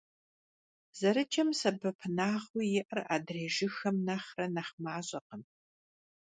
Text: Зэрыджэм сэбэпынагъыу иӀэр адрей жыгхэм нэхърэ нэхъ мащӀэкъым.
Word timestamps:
Зэрыджэм 0.99 1.49
сэбэпынагъыу 1.59 2.67
иӀэр 2.79 2.99
адрей 3.15 3.47
жыгхэм 3.55 3.97
нэхърэ 4.07 4.45
нэхъ 4.55 4.75
мащӀэкъым. 4.83 5.43